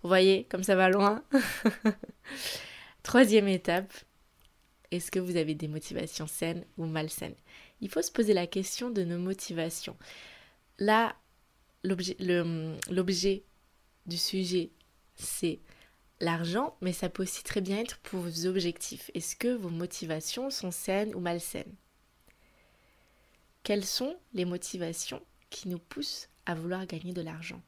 Vous 0.00 0.08
voyez, 0.08 0.44
comme 0.44 0.64
ça 0.64 0.74
va 0.74 0.88
loin. 0.88 1.22
Troisième 3.02 3.46
étape, 3.46 3.92
est-ce 4.90 5.10
que 5.10 5.18
vous 5.18 5.36
avez 5.36 5.54
des 5.54 5.68
motivations 5.68 6.26
saines 6.26 6.64
ou 6.78 6.86
malsaines? 6.86 7.34
Il 7.82 7.90
faut 7.90 8.00
se 8.00 8.10
poser 8.10 8.32
la 8.32 8.46
question 8.46 8.88
de 8.88 9.04
nos 9.04 9.18
motivations. 9.18 9.98
Là, 10.78 11.14
l'objet 11.84 13.44
du 14.06 14.16
sujet, 14.16 14.70
c'est 15.14 15.60
l'argent, 16.20 16.74
mais 16.80 16.94
ça 16.94 17.10
peut 17.10 17.24
aussi 17.24 17.44
très 17.44 17.60
bien 17.60 17.80
être 17.80 17.98
pour 17.98 18.20
vos 18.20 18.46
objectifs. 18.46 19.10
Est-ce 19.12 19.36
que 19.36 19.54
vos 19.54 19.68
motivations 19.68 20.48
sont 20.48 20.70
saines 20.70 21.14
ou 21.14 21.20
malsaines? 21.20 21.76
Quelles 23.62 23.84
sont 23.84 24.16
les 24.32 24.46
motivations 24.46 25.20
qui 25.50 25.68
nous 25.68 25.78
poussent 25.78 26.30
à 26.48 26.54
vouloir 26.54 26.86
gagner 26.86 27.12
de 27.12 27.20
l'argent. 27.20 27.62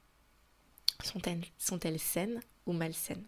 Sont-elles 1.04 1.44
sont 1.58 1.78
saines 1.98 2.40
ou 2.66 2.72
malsaines? 2.72 3.26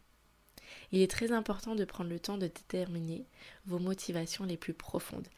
Il 0.91 1.03
est 1.03 1.11
très 1.11 1.31
important 1.31 1.75
de 1.75 1.85
prendre 1.85 2.09
le 2.09 2.19
temps 2.19 2.39
de 2.39 2.47
déterminer 2.47 3.27
vos 3.67 3.79
motivations 3.79 4.45
les 4.45 4.57
plus 4.57 4.73
profondes. 4.73 5.29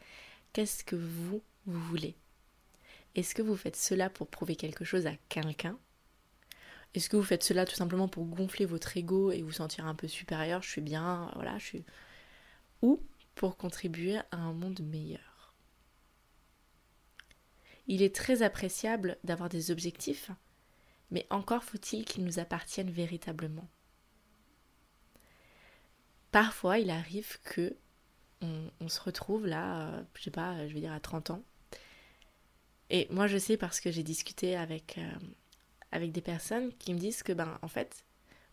Qu'est-ce 0.53 0.85
que 0.85 0.95
vous, 0.95 1.41
vous 1.65 1.79
voulez? 1.81 2.15
Est-ce 3.15 3.35
que 3.35 3.41
vous 3.41 3.57
faites 3.57 3.75
cela 3.75 4.09
pour 4.09 4.27
prouver 4.27 4.55
quelque 4.55 4.85
chose 4.85 5.05
à 5.05 5.15
quelqu'un? 5.27 5.77
Est-ce 6.93 7.09
que 7.09 7.17
vous 7.17 7.23
faites 7.23 7.43
cela 7.43 7.65
tout 7.65 7.75
simplement 7.75 8.07
pour 8.07 8.25
gonfler 8.25 8.65
votre 8.65 8.95
ego 8.95 9.33
et 9.33 9.41
vous 9.41 9.51
sentir 9.51 9.85
un 9.85 9.95
peu 9.95 10.07
supérieur? 10.07 10.61
Je 10.61 10.69
suis 10.69 10.81
bien, 10.81 11.29
voilà, 11.35 11.57
je 11.59 11.65
suis. 11.65 11.85
Ou 12.81 13.01
pour 13.35 13.57
contribuer 13.57 14.17
à 14.31 14.37
un 14.37 14.53
monde 14.53 14.79
meilleur? 14.79 15.34
Il 17.87 18.01
est 18.01 18.15
très 18.15 18.41
appréciable 18.41 19.17
d'avoir 19.23 19.49
des 19.49 19.71
objectifs, 19.71 20.31
mais 21.11 21.27
encore 21.29 21.63
faut-il 21.63 22.05
qu'ils 22.05 22.23
nous 22.23 22.39
appartiennent 22.39 22.91
véritablement 22.91 23.67
parfois 26.35 26.79
il 26.79 26.89
arrive 26.89 27.39
que 27.45 27.77
on, 28.41 28.89
se 28.89 28.99
retrouve 28.99 29.47
là, 29.47 29.87
euh, 29.87 30.03
je 30.15 30.23
sais 30.23 30.31
pas, 30.31 30.67
je 30.67 30.73
vais 30.73 30.81
dire 30.81 30.91
à 30.91 30.99
30 30.99 31.29
ans. 31.29 31.41
Et 32.89 33.07
moi 33.09 33.27
je 33.27 33.37
sais 33.37 33.55
parce 33.55 33.79
que 33.79 33.89
j'ai 33.89 34.03
discuté 34.03 34.57
avec, 34.57 34.97
euh, 34.97 35.11
avec 35.93 36.11
des 36.11 36.19
personnes 36.19 36.73
qui 36.73 36.93
me 36.93 36.99
disent 36.99 37.23
que 37.23 37.31
ben 37.31 37.57
en 37.61 37.69
fait, 37.69 38.03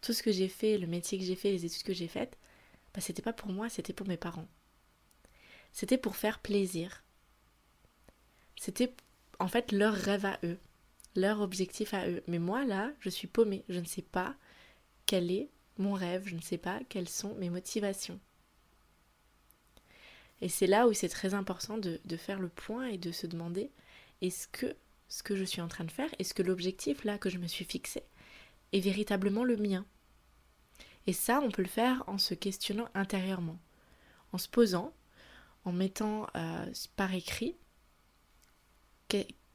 tout 0.00 0.12
ce 0.12 0.22
que 0.22 0.30
j'ai 0.30 0.46
fait, 0.46 0.78
le 0.78 0.86
métier 0.86 1.18
que 1.18 1.24
j'ai 1.24 1.34
fait, 1.34 1.50
les 1.50 1.64
études 1.64 1.82
que 1.82 1.92
j'ai 1.92 2.06
faites, 2.06 2.38
ben, 2.94 3.00
c'était 3.00 3.20
pas 3.20 3.32
pour 3.32 3.48
moi, 3.48 3.68
c'était 3.68 3.92
pour 3.92 4.06
mes 4.06 4.16
parents. 4.16 4.46
C'était 5.72 5.98
pour 5.98 6.14
faire 6.14 6.38
plaisir. 6.38 7.02
C'était 8.60 8.94
en 9.42 9.48
fait 9.48 9.72
leur 9.72 9.92
rêve 9.92 10.24
à 10.24 10.38
eux, 10.44 10.56
leur 11.16 11.40
objectif 11.40 11.94
à 11.94 12.08
eux. 12.08 12.22
Mais 12.28 12.38
moi 12.38 12.64
là, 12.64 12.92
je 13.00 13.10
suis 13.10 13.26
paumée, 13.26 13.64
je 13.68 13.80
ne 13.80 13.84
sais 13.84 14.02
pas 14.02 14.36
quel 15.04 15.32
est 15.32 15.50
mon 15.78 15.94
rêve, 15.94 16.22
je 16.26 16.36
ne 16.36 16.40
sais 16.40 16.58
pas 16.58 16.78
quelles 16.88 17.08
sont 17.08 17.34
mes 17.34 17.50
motivations. 17.50 18.20
Et 20.40 20.48
c'est 20.48 20.68
là 20.68 20.86
où 20.86 20.92
c'est 20.92 21.08
très 21.08 21.34
important 21.34 21.76
de, 21.76 21.98
faire 22.16 22.38
le 22.38 22.48
point 22.48 22.86
et 22.86 22.98
de 22.98 23.10
se 23.10 23.26
demander 23.26 23.70
est-ce 24.20 24.46
que 24.46 24.76
ce 25.08 25.24
que 25.24 25.34
je 25.34 25.44
suis 25.44 25.60
en 25.60 25.68
train 25.68 25.84
de 25.84 25.90
faire, 25.90 26.08
est-ce 26.18 26.34
que 26.34 26.42
l'objectif 26.42 27.04
là 27.04 27.18
que 27.18 27.28
je 27.28 27.38
me 27.38 27.46
suis 27.46 27.64
fixé 27.64 28.02
est 28.72 28.80
véritablement 28.80 29.44
le 29.44 29.56
mien? 29.56 29.84
Et 31.08 31.12
ça, 31.12 31.40
on 31.42 31.50
peut 31.50 31.62
le 31.62 31.68
faire 31.68 32.04
en 32.06 32.16
se 32.16 32.34
questionnant 32.34 32.88
intérieurement, 32.94 33.58
en 34.32 34.38
se 34.38 34.48
posant, 34.48 34.94
en 35.64 35.72
mettant 35.72 36.28
euh, 36.36 36.72
par 36.96 37.12
écrit 37.12 37.56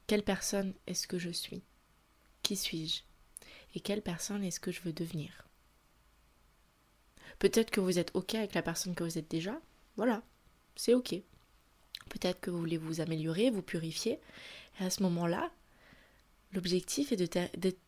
quelle 0.06 0.22
personne 0.22 0.74
est-ce 0.86 1.06
que 1.06 1.18
je 1.18 1.30
suis? 1.30 1.62
Qui 2.42 2.56
suis-je? 2.56 3.02
Et 3.74 3.80
quelle 3.80 4.02
personne 4.02 4.42
est-ce 4.42 4.60
que 4.60 4.72
je 4.72 4.80
veux 4.82 4.92
devenir? 4.92 5.48
Peut-être 7.38 7.70
que 7.70 7.80
vous 7.80 7.98
êtes 7.98 8.10
OK 8.14 8.34
avec 8.34 8.54
la 8.54 8.62
personne 8.62 8.94
que 8.94 9.04
vous 9.04 9.18
êtes 9.18 9.30
déjà. 9.30 9.60
Voilà, 9.96 10.22
c'est 10.76 10.94
OK. 10.94 11.14
Peut-être 12.08 12.40
que 12.40 12.50
vous 12.50 12.58
voulez 12.58 12.78
vous 12.78 13.00
améliorer, 13.00 13.50
vous 13.50 13.62
purifier. 13.62 14.18
Et 14.80 14.84
à 14.84 14.90
ce 14.90 15.02
moment-là, 15.02 15.52
l'objectif 16.52 17.12
est 17.12 17.16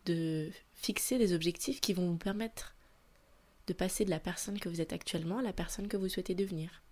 de, 0.07 0.51
fixer 0.75 1.19
des 1.19 1.33
objectifs 1.33 1.81
qui 1.81 1.93
vont 1.93 2.11
vous 2.11 2.19
permettre 2.19 2.75
de 3.67 3.73
passer 3.73 4.05
de 4.05 4.11
la 4.11 4.21
personne 4.21 4.59
que 4.59 4.69
vous 4.69 4.81
êtes 4.81 4.93
actuellement 4.93 5.39
à 5.39 5.43
la 5.43 5.53
personne 5.53 5.89
que 5.89 5.97
vous 5.97 6.09
souhaitez 6.09 6.35
devenir. 6.35 6.83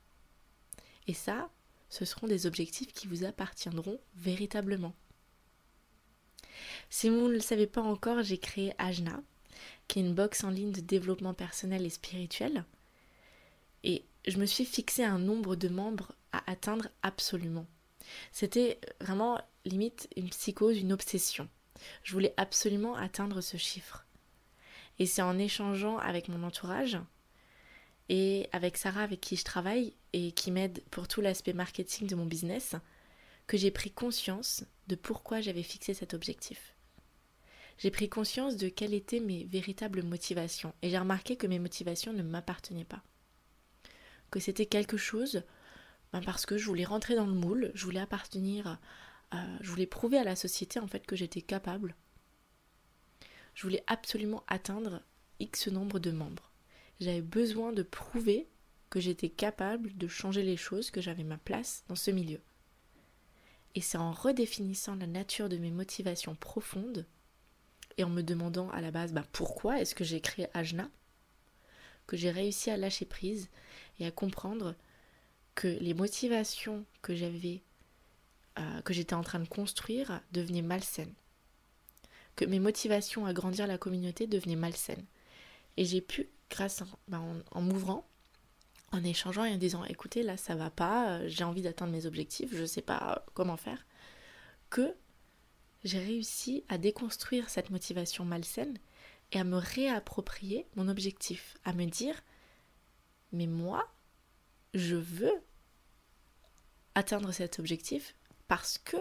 Et 1.06 1.14
ça, 1.14 1.50
ce 1.88 2.04
seront 2.04 2.26
des 2.26 2.46
objectifs 2.46 2.92
qui 2.92 3.06
vous 3.06 3.24
appartiendront 3.24 4.00
véritablement. 4.16 4.94
Si 6.90 7.08
vous 7.08 7.28
ne 7.28 7.32
le 7.32 7.40
savez 7.40 7.66
pas 7.66 7.82
encore, 7.82 8.22
j'ai 8.22 8.38
créé 8.38 8.74
Ajna, 8.78 9.20
qui 9.86 9.98
est 9.98 10.02
une 10.02 10.14
box 10.14 10.44
en 10.44 10.50
ligne 10.50 10.72
de 10.72 10.80
développement 10.80 11.34
personnel 11.34 11.84
et 11.86 11.90
spirituel. 11.90 12.64
Et 13.84 14.04
je 14.26 14.38
me 14.38 14.46
suis 14.46 14.64
fixé 14.64 15.04
un 15.04 15.18
nombre 15.18 15.56
de 15.56 15.68
membres 15.68 16.12
à 16.32 16.50
atteindre 16.50 16.88
absolument. 17.02 17.66
C'était 18.32 18.80
vraiment 19.00 19.40
limite 19.64 20.08
une 20.16 20.30
psychose, 20.30 20.78
une 20.78 20.92
obsession. 20.92 21.48
Je 22.02 22.12
voulais 22.12 22.34
absolument 22.36 22.96
atteindre 22.96 23.40
ce 23.40 23.56
chiffre. 23.56 24.04
Et 24.98 25.06
c'est 25.06 25.22
en 25.22 25.38
échangeant 25.38 25.98
avec 25.98 26.28
mon 26.28 26.42
entourage 26.42 26.98
et 28.08 28.48
avec 28.52 28.76
Sarah 28.76 29.02
avec 29.02 29.20
qui 29.20 29.36
je 29.36 29.44
travaille 29.44 29.94
et 30.12 30.32
qui 30.32 30.50
m'aide 30.50 30.82
pour 30.90 31.08
tout 31.08 31.20
l'aspect 31.20 31.52
marketing 31.52 32.06
de 32.06 32.14
mon 32.14 32.26
business 32.26 32.74
que 33.46 33.56
j'ai 33.56 33.70
pris 33.70 33.90
conscience 33.90 34.64
de 34.88 34.94
pourquoi 34.94 35.40
j'avais 35.40 35.62
fixé 35.62 35.94
cet 35.94 36.14
objectif 36.14 36.74
j'ai 37.78 37.92
pris 37.92 38.08
conscience 38.08 38.56
de 38.56 38.68
quelles 38.68 38.94
étaient 38.94 39.20
mes 39.20 39.44
véritables 39.44 40.02
motivations 40.02 40.74
et 40.82 40.90
j'ai 40.90 40.98
remarqué 40.98 41.36
que 41.36 41.46
mes 41.46 41.60
motivations 41.60 42.12
ne 42.12 42.22
m'appartenaient 42.22 42.84
pas. 42.84 43.02
Que 44.30 44.40
c'était 44.40 44.66
quelque 44.66 44.96
chose 44.96 45.44
ben 46.12 46.20
parce 46.22 46.44
que 46.44 46.58
je 46.58 46.66
voulais 46.66 46.84
rentrer 46.84 47.14
dans 47.14 47.26
le 47.26 47.34
moule, 47.34 47.70
je 47.74 47.84
voulais 47.84 48.00
appartenir, 48.00 48.78
je 49.32 49.70
voulais 49.70 49.86
prouver 49.86 50.18
à 50.18 50.24
la 50.24 50.36
société 50.36 50.80
en 50.80 50.88
fait 50.88 51.06
que 51.06 51.16
j'étais 51.16 51.42
capable. 51.42 51.94
Je 53.54 53.62
voulais 53.62 53.84
absolument 53.86 54.42
atteindre 54.48 55.02
X 55.38 55.68
nombre 55.68 55.98
de 56.00 56.10
membres. 56.10 56.47
J'avais 57.00 57.22
besoin 57.22 57.72
de 57.72 57.82
prouver 57.82 58.48
que 58.90 59.00
j'étais 59.00 59.28
capable 59.28 59.96
de 59.96 60.08
changer 60.08 60.42
les 60.42 60.56
choses, 60.56 60.90
que 60.90 61.00
j'avais 61.00 61.24
ma 61.24 61.36
place 61.36 61.84
dans 61.88 61.94
ce 61.94 62.10
milieu. 62.10 62.40
Et 63.74 63.80
c'est 63.80 63.98
en 63.98 64.12
redéfinissant 64.12 64.96
la 64.96 65.06
nature 65.06 65.48
de 65.48 65.58
mes 65.58 65.70
motivations 65.70 66.34
profondes 66.34 67.06
et 67.96 68.04
en 68.04 68.08
me 68.08 68.22
demandant 68.22 68.70
à 68.70 68.80
la 68.80 68.90
base 68.90 69.12
bah, 69.12 69.26
pourquoi 69.32 69.80
est-ce 69.80 69.94
que 69.94 70.04
j'ai 70.04 70.20
créé 70.20 70.48
Ajna, 70.54 70.88
que 72.06 72.16
j'ai 72.16 72.30
réussi 72.30 72.70
à 72.70 72.76
lâcher 72.76 73.04
prise 73.04 73.50
et 74.00 74.06
à 74.06 74.10
comprendre 74.10 74.74
que 75.54 75.68
les 75.68 75.94
motivations 75.94 76.84
que 77.02 77.14
j'avais, 77.14 77.60
euh, 78.58 78.80
que 78.82 78.94
j'étais 78.94 79.14
en 79.14 79.22
train 79.22 79.40
de 79.40 79.48
construire 79.48 80.20
devenaient 80.32 80.62
malsaines. 80.62 81.14
Que 82.36 82.44
mes 82.44 82.60
motivations 82.60 83.26
à 83.26 83.32
grandir 83.32 83.66
la 83.66 83.78
communauté 83.78 84.26
devenaient 84.26 84.56
malsaines. 84.56 85.04
Et 85.76 85.84
j'ai 85.84 86.00
pu, 86.00 86.28
grâce 86.50 86.82
bah, 87.08 87.20
en, 87.50 87.60
m'ouvrant, 87.60 88.08
en 88.92 89.02
échangeant 89.04 89.44
et 89.44 89.52
en 89.52 89.58
disant 89.58 89.84
écoutez, 89.84 90.22
là 90.22 90.36
ça 90.36 90.54
va 90.54 90.70
pas, 90.70 91.10
euh, 91.10 91.24
j'ai 91.28 91.44
envie 91.44 91.62
d'atteindre 91.62 91.92
mes 91.92 92.06
objectifs, 92.06 92.54
je 92.54 92.64
sais 92.64 92.82
pas 92.82 93.24
comment 93.34 93.56
faire, 93.56 93.86
que 94.70 94.94
j'ai 95.84 95.98
réussi 95.98 96.64
à 96.68 96.78
déconstruire 96.78 97.48
cette 97.50 97.70
motivation 97.70 98.24
malsaine 98.24 98.78
et 99.32 99.38
à 99.38 99.44
me 99.44 99.56
réapproprier 99.56 100.66
mon 100.76 100.88
objectif, 100.88 101.56
à 101.64 101.72
me 101.72 101.84
dire 101.84 102.22
mais 103.32 103.46
moi, 103.46 103.86
je 104.74 104.96
veux 104.96 105.42
atteindre 106.94 107.32
cet 107.32 107.58
objectif 107.58 108.14
parce 108.48 108.78
que 108.78 108.96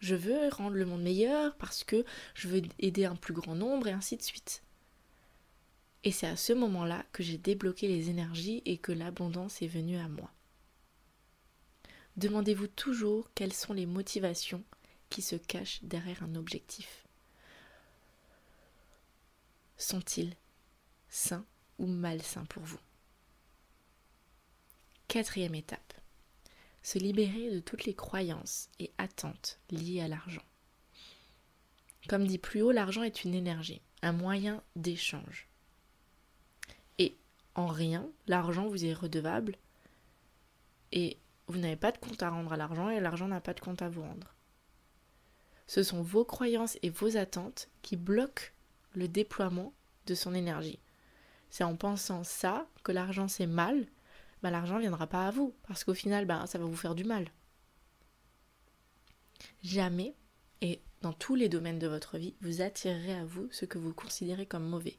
je 0.00 0.16
veux 0.16 0.48
rendre 0.48 0.76
le 0.76 0.84
monde 0.84 1.02
meilleur, 1.02 1.56
parce 1.56 1.84
que 1.84 2.04
je 2.34 2.48
veux 2.48 2.62
aider 2.80 3.04
un 3.04 3.14
plus 3.14 3.32
grand 3.32 3.54
nombre 3.54 3.86
et 3.86 3.92
ainsi 3.92 4.16
de 4.16 4.22
suite. 4.22 4.61
Et 6.04 6.10
c'est 6.10 6.26
à 6.26 6.36
ce 6.36 6.52
moment-là 6.52 7.04
que 7.12 7.22
j'ai 7.22 7.38
débloqué 7.38 7.86
les 7.86 8.10
énergies 8.10 8.62
et 8.64 8.78
que 8.78 8.92
l'abondance 8.92 9.62
est 9.62 9.68
venue 9.68 9.98
à 9.98 10.08
moi. 10.08 10.32
Demandez-vous 12.16 12.66
toujours 12.66 13.30
quelles 13.34 13.52
sont 13.52 13.72
les 13.72 13.86
motivations 13.86 14.64
qui 15.08 15.22
se 15.22 15.36
cachent 15.36 15.82
derrière 15.82 16.22
un 16.22 16.34
objectif. 16.34 17.06
Sont-ils 19.76 20.36
sains 21.08 21.46
ou 21.78 21.86
malsains 21.86 22.44
pour 22.46 22.62
vous? 22.62 22.80
Quatrième 25.08 25.54
étape. 25.54 25.94
Se 26.82 26.98
libérer 26.98 27.50
de 27.50 27.60
toutes 27.60 27.84
les 27.84 27.94
croyances 27.94 28.68
et 28.78 28.90
attentes 28.98 29.60
liées 29.70 30.00
à 30.00 30.08
l'argent. 30.08 30.42
Comme 32.08 32.26
dit 32.26 32.38
plus 32.38 32.62
haut, 32.62 32.72
l'argent 32.72 33.04
est 33.04 33.24
une 33.24 33.34
énergie, 33.34 33.82
un 34.02 34.12
moyen 34.12 34.62
d'échange. 34.74 35.48
En 37.54 37.66
rien, 37.66 38.08
l'argent 38.26 38.66
vous 38.66 38.84
est 38.84 38.94
redevable 38.94 39.56
et 40.90 41.18
vous 41.48 41.58
n'avez 41.58 41.76
pas 41.76 41.92
de 41.92 41.98
compte 41.98 42.22
à 42.22 42.30
rendre 42.30 42.52
à 42.52 42.56
l'argent 42.56 42.88
et 42.88 43.00
l'argent 43.00 43.28
n'a 43.28 43.40
pas 43.40 43.54
de 43.54 43.60
compte 43.60 43.82
à 43.82 43.88
vous 43.88 44.02
rendre 44.02 44.34
ce 45.72 45.82
sont 45.82 46.02
vos 46.02 46.24
croyances 46.26 46.76
et 46.82 46.90
vos 46.90 47.16
attentes 47.16 47.70
qui 47.80 47.96
bloquent 47.96 48.50
le 48.92 49.08
déploiement 49.08 49.72
de 50.04 50.14
son 50.14 50.34
énergie. 50.34 50.78
C'est 51.48 51.64
en 51.64 51.76
pensant 51.76 52.24
ça 52.24 52.68
que 52.82 52.92
l'argent 52.92 53.26
c'est 53.26 53.46
mal, 53.46 53.86
bah, 54.42 54.50
l'argent 54.50 54.74
ne 54.74 54.80
viendra 54.80 55.06
pas 55.06 55.26
à 55.26 55.30
vous, 55.30 55.54
parce 55.66 55.82
qu'au 55.82 55.94
final, 55.94 56.26
bah, 56.26 56.44
ça 56.46 56.58
va 56.58 56.66
vous 56.66 56.76
faire 56.76 56.94
du 56.94 57.04
mal. 57.04 57.26
Jamais, 59.62 60.14
et 60.60 60.82
dans 61.00 61.14
tous 61.14 61.36
les 61.36 61.48
domaines 61.48 61.78
de 61.78 61.88
votre 61.88 62.18
vie, 62.18 62.34
vous 62.42 62.60
attirerez 62.60 63.14
à 63.14 63.24
vous 63.24 63.48
ce 63.50 63.64
que 63.64 63.78
vous 63.78 63.94
considérez 63.94 64.44
comme 64.44 64.68
mauvais. 64.68 64.98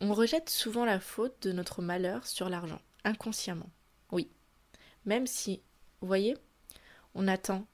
On 0.00 0.12
rejette 0.12 0.50
souvent 0.50 0.84
la 0.84 1.00
faute 1.00 1.42
de 1.42 1.52
notre 1.52 1.82
malheur 1.82 2.26
sur 2.26 2.48
l'argent, 2.48 2.80
inconsciemment. 3.04 3.70
Oui. 4.12 4.30
Même 5.04 5.26
si, 5.26 5.62
vous 6.00 6.06
voyez, 6.06 6.36
on 7.14 7.28
attend 7.28 7.66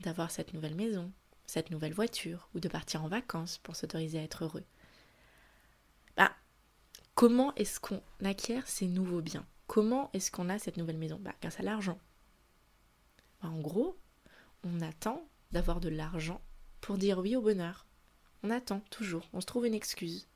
d'avoir 0.00 0.30
cette 0.30 0.54
nouvelle 0.54 0.74
maison, 0.74 1.12
cette 1.46 1.70
nouvelle 1.70 1.92
voiture, 1.92 2.48
ou 2.54 2.60
de 2.60 2.68
partir 2.68 3.04
en 3.04 3.08
vacances 3.08 3.58
pour 3.58 3.76
s'autoriser 3.76 4.18
à 4.18 4.22
être 4.22 4.44
heureux. 4.44 4.64
Comment 7.14 7.54
est-ce 7.54 7.78
qu'on 7.78 8.02
acquiert 8.24 8.66
ces 8.66 8.88
nouveaux 8.88 9.22
biens? 9.22 9.46
Comment 9.68 10.10
est-ce 10.14 10.32
qu'on 10.32 10.48
a 10.48 10.58
cette 10.58 10.76
nouvelle 10.76 10.98
maison? 10.98 11.20
Bah, 11.20 11.32
Grâce 11.40 11.60
à 11.60 11.62
l'argent. 11.62 11.98
Bah, 13.40 13.48
en 13.48 13.60
gros, 13.60 13.96
on 14.64 14.80
attend 14.80 15.24
d'avoir 15.52 15.78
de 15.78 15.88
l'argent 15.88 16.40
pour 16.80 16.98
dire 16.98 17.20
oui 17.20 17.36
au 17.36 17.40
bonheur. 17.40 17.86
On 18.42 18.50
attend 18.50 18.80
toujours, 18.90 19.28
on 19.32 19.40
se 19.40 19.46
trouve 19.46 19.66
une 19.66 19.74
excuse. 19.74 20.26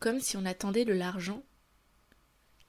Comme 0.00 0.18
si 0.18 0.38
on 0.38 0.46
attendait 0.46 0.86
de 0.86 0.94
l'argent 0.94 1.42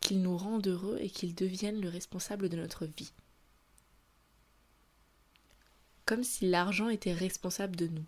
qu'il 0.02 0.22
nous 0.22 0.38
rende 0.38 0.68
heureux 0.68 0.98
et 1.00 1.10
qu'il 1.10 1.34
devienne 1.34 1.80
le 1.80 1.88
responsable 1.88 2.50
de 2.50 2.58
notre 2.58 2.86
vie. 2.86 3.14
Comme 6.06 6.26
si 6.26 6.50
l'argent 6.50 6.90
était 6.90 7.14
responsable 7.14 7.78
de 7.78 7.88
nous. 7.88 8.06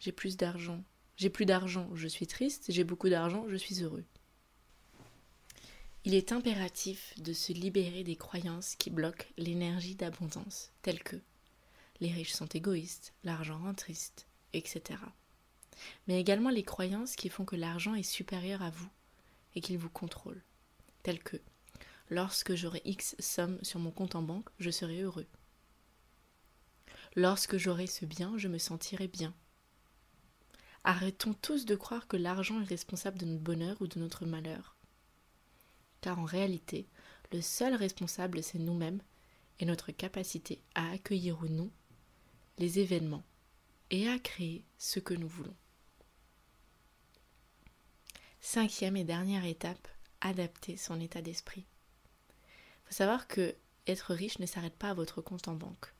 J'ai 0.00 0.12
plus 0.12 0.36
d'argent. 0.36 0.84
J'ai 1.16 1.30
plus 1.30 1.46
d'argent, 1.46 1.88
je 1.94 2.08
suis 2.08 2.26
triste. 2.26 2.66
J'ai 2.68 2.84
beaucoup 2.84 3.08
d'argent, 3.08 3.46
je 3.48 3.56
suis 3.56 3.82
heureux. 3.82 4.04
Il 6.04 6.14
est 6.14 6.32
impératif 6.32 7.14
de 7.20 7.32
se 7.32 7.52
libérer 7.52 8.04
des 8.04 8.16
croyances 8.16 8.74
qui 8.74 8.90
bloquent 8.90 9.26
l'énergie 9.38 9.94
d'abondance, 9.94 10.72
telles 10.82 11.02
que 11.02 11.16
les 12.00 12.10
riches 12.10 12.32
sont 12.32 12.48
égoïstes, 12.48 13.14
l'argent 13.22 13.58
rend 13.58 13.72
triste, 13.72 14.26
etc. 14.52 14.98
Mais 16.06 16.20
également 16.20 16.50
les 16.50 16.62
croyances 16.62 17.16
qui 17.16 17.28
font 17.28 17.44
que 17.44 17.56
l'argent 17.56 17.94
est 17.94 18.02
supérieur 18.02 18.62
à 18.62 18.70
vous 18.70 18.88
et 19.54 19.60
qu'il 19.60 19.78
vous 19.78 19.90
contrôle, 19.90 20.42
telles 21.02 21.22
que 21.22 21.36
lorsque 22.10 22.54
j'aurai 22.54 22.82
X 22.84 23.16
somme 23.18 23.58
sur 23.62 23.80
mon 23.80 23.90
compte 23.90 24.14
en 24.14 24.22
banque, 24.22 24.48
je 24.58 24.70
serai 24.70 25.00
heureux. 25.00 25.26
Lorsque 27.14 27.56
j'aurai 27.56 27.86
ce 27.86 28.04
bien, 28.04 28.36
je 28.38 28.48
me 28.48 28.58
sentirai 28.58 29.08
bien. 29.08 29.34
Arrêtons 30.84 31.34
tous 31.34 31.64
de 31.64 31.76
croire 31.76 32.08
que 32.08 32.16
l'argent 32.16 32.60
est 32.60 32.68
responsable 32.68 33.18
de 33.18 33.26
notre 33.26 33.42
bonheur 33.42 33.76
ou 33.80 33.86
de 33.86 34.00
notre 34.00 34.26
malheur. 34.26 34.76
Car 36.00 36.18
en 36.18 36.24
réalité, 36.24 36.88
le 37.32 37.40
seul 37.40 37.74
responsable, 37.74 38.42
c'est 38.42 38.58
nous-mêmes 38.58 39.00
et 39.60 39.64
notre 39.64 39.92
capacité 39.92 40.60
à 40.74 40.90
accueillir 40.90 41.40
ou 41.42 41.48
non 41.48 41.70
les 42.58 42.78
événements 42.78 43.24
et 43.90 44.08
à 44.08 44.18
créer 44.18 44.64
ce 44.78 44.98
que 44.98 45.14
nous 45.14 45.28
voulons. 45.28 45.54
Cinquième 48.44 48.96
et 48.96 49.04
dernière 49.04 49.44
étape, 49.44 49.86
adapter 50.20 50.76
son 50.76 51.00
état 51.00 51.22
d'esprit. 51.22 51.64
Il 51.64 52.86
faut 52.88 52.94
savoir 52.94 53.28
que 53.28 53.54
être 53.86 54.12
riche 54.12 54.40
ne 54.40 54.46
s'arrête 54.46 54.74
pas 54.74 54.90
à 54.90 54.94
votre 54.94 55.22
compte 55.22 55.46
en 55.46 55.54
banque. 55.54 55.94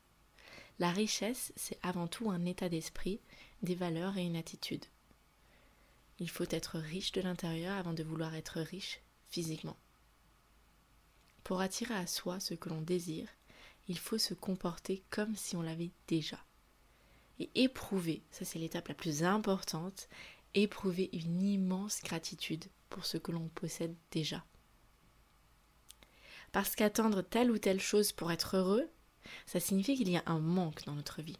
La 0.80 0.90
richesse, 0.90 1.52
c'est 1.54 1.78
avant 1.84 2.08
tout 2.08 2.32
un 2.32 2.44
état 2.44 2.68
d'esprit, 2.68 3.20
des 3.62 3.76
valeurs 3.76 4.18
et 4.18 4.26
une 4.26 4.34
attitude. 4.34 4.84
Il 6.18 6.28
faut 6.28 6.46
être 6.50 6.78
riche 6.80 7.12
de 7.12 7.20
l'intérieur 7.20 7.76
avant 7.76 7.92
de 7.92 8.02
vouloir 8.02 8.34
être 8.34 8.60
riche 8.60 9.00
physiquement. 9.28 9.76
Pour 11.44 11.60
attirer 11.60 11.94
à 11.94 12.08
soi 12.08 12.40
ce 12.40 12.54
que 12.54 12.70
l'on 12.70 12.82
désire, 12.82 13.28
il 13.86 13.98
faut 13.98 14.18
se 14.18 14.34
comporter 14.34 15.04
comme 15.10 15.36
si 15.36 15.54
on 15.54 15.62
l'avait 15.62 15.92
déjà. 16.08 16.38
Et 17.38 17.50
éprouver, 17.54 18.24
ça 18.32 18.44
c'est 18.44 18.58
l'étape 18.58 18.88
la 18.88 18.94
plus 18.94 19.22
importante, 19.22 20.08
éprouver 20.54 21.10
une 21.12 21.42
immense 21.42 22.02
gratitude 22.02 22.64
pour 22.88 23.06
ce 23.06 23.16
que 23.18 23.32
l'on 23.32 23.48
possède 23.48 23.94
déjà. 24.10 24.44
Parce 26.52 26.76
qu'attendre 26.76 27.22
telle 27.22 27.50
ou 27.50 27.58
telle 27.58 27.80
chose 27.80 28.12
pour 28.12 28.30
être 28.30 28.56
heureux, 28.56 28.90
ça 29.46 29.60
signifie 29.60 29.96
qu'il 29.96 30.10
y 30.10 30.16
a 30.16 30.22
un 30.26 30.38
manque 30.38 30.84
dans 30.84 30.94
notre 30.94 31.22
vie. 31.22 31.38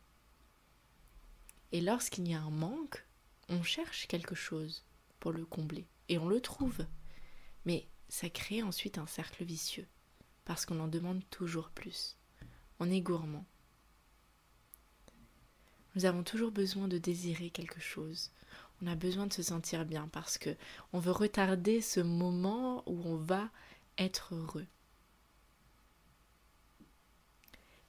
Et 1.72 1.80
lorsqu'il 1.80 2.28
y 2.28 2.34
a 2.34 2.40
un 2.40 2.50
manque, 2.50 3.04
on 3.48 3.62
cherche 3.62 4.06
quelque 4.06 4.34
chose 4.34 4.84
pour 5.20 5.32
le 5.32 5.44
combler. 5.44 5.86
Et 6.08 6.18
on 6.18 6.28
le 6.28 6.40
trouve. 6.40 6.86
Mais 7.64 7.88
ça 8.08 8.28
crée 8.28 8.62
ensuite 8.62 8.98
un 8.98 9.06
cercle 9.06 9.44
vicieux. 9.44 9.86
Parce 10.44 10.66
qu'on 10.66 10.80
en 10.80 10.88
demande 10.88 11.22
toujours 11.30 11.70
plus. 11.70 12.16
On 12.80 12.90
est 12.90 13.00
gourmand. 13.00 13.44
Nous 15.94 16.06
avons 16.06 16.22
toujours 16.22 16.50
besoin 16.50 16.88
de 16.88 16.98
désirer 16.98 17.50
quelque 17.50 17.80
chose. 17.80 18.30
On 18.82 18.88
a 18.88 18.96
besoin 18.96 19.26
de 19.26 19.32
se 19.32 19.42
sentir 19.42 19.84
bien 19.84 20.08
parce 20.12 20.38
que 20.38 20.56
on 20.92 20.98
veut 20.98 21.12
retarder 21.12 21.80
ce 21.80 22.00
moment 22.00 22.82
où 22.86 23.00
on 23.04 23.16
va 23.16 23.48
être 23.96 24.34
heureux. 24.34 24.66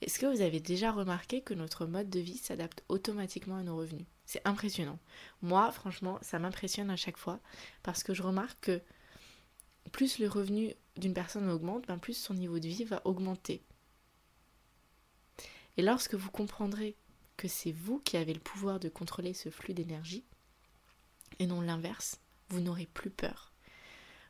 Est-ce 0.02 0.20
que 0.20 0.26
vous 0.26 0.42
avez 0.42 0.60
déjà 0.60 0.92
remarqué 0.92 1.42
que 1.42 1.54
notre 1.54 1.86
mode 1.86 2.10
de 2.10 2.20
vie 2.20 2.38
s'adapte 2.38 2.84
automatiquement 2.90 3.56
à 3.56 3.64
nos 3.64 3.78
revenus? 3.78 4.06
C'est 4.26 4.46
impressionnant. 4.46 5.00
Moi, 5.42 5.72
franchement, 5.72 6.20
ça 6.22 6.40
m'impressionne 6.40 6.90
à 6.90 6.96
chaque 6.96 7.18
fois 7.18 7.40
parce 7.82 8.04
que 8.04 8.14
je 8.14 8.22
remarque 8.22 8.60
que 8.62 8.82
plus 9.92 10.20
le 10.20 10.28
revenu 10.28 10.74
d'une 10.98 11.14
personne 11.14 11.50
augmente, 11.50 11.88
ben 11.88 11.98
plus 11.98 12.16
son 12.16 12.34
niveau 12.34 12.60
de 12.60 12.68
vie 12.68 12.84
va 12.84 13.02
augmenter. 13.06 13.64
Et 15.78 15.82
lorsque 15.82 16.14
vous 16.16 16.32
comprendrez 16.32 16.96
que 17.36 17.48
c'est 17.48 17.72
vous 17.72 18.00
qui 18.00 18.18
avez 18.18 18.34
le 18.34 18.40
pouvoir 18.40 18.80
de 18.80 18.90
contrôler 18.90 19.34
ce 19.34 19.50
flux 19.50 19.74
d'énergie, 19.74 20.24
et 21.40 21.48
non 21.48 21.62
l'inverse, 21.62 22.20
vous 22.50 22.60
n'aurez 22.60 22.86
plus 22.86 23.10
peur. 23.10 23.54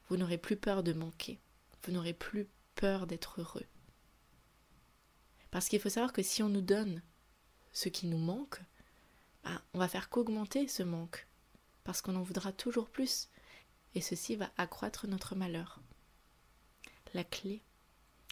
Vous 0.09 0.17
n'aurez 0.17 0.37
plus 0.37 0.57
peur 0.57 0.83
de 0.83 0.93
manquer. 0.93 1.39
Vous 1.83 1.91
n'aurez 1.91 2.13
plus 2.13 2.47
peur 2.75 3.07
d'être 3.07 3.41
heureux. 3.41 3.65
Parce 5.51 5.67
qu'il 5.67 5.79
faut 5.79 5.89
savoir 5.89 6.13
que 6.13 6.23
si 6.23 6.41
on 6.41 6.49
nous 6.49 6.61
donne 6.61 7.01
ce 7.71 7.89
qui 7.89 8.07
nous 8.07 8.17
manque, 8.17 8.59
bah, 9.43 9.61
on 9.73 9.79
va 9.79 9.87
faire 9.87 10.09
qu'augmenter 10.09 10.67
ce 10.67 10.83
manque. 10.83 11.27
Parce 11.83 12.01
qu'on 12.01 12.15
en 12.15 12.23
voudra 12.23 12.51
toujours 12.51 12.89
plus. 12.89 13.29
Et 13.95 14.01
ceci 14.01 14.35
va 14.35 14.51
accroître 14.57 15.07
notre 15.07 15.35
malheur. 15.35 15.79
La 17.13 17.23
clé 17.23 17.61